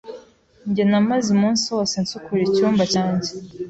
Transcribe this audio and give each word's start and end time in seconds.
Njye 0.69 0.83
namaze 0.89 1.27
umunsi 1.35 1.65
wose 1.75 1.95
nsukura 2.03 2.41
icyumba 2.47 2.83
cyanjye. 2.93 3.29